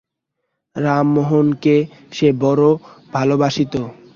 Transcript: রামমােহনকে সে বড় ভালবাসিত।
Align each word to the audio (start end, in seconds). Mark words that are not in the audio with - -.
রামমােহনকে 0.75 1.75
সে 2.11 2.27
বড় 2.43 2.63
ভালবাসিত। 3.13 3.73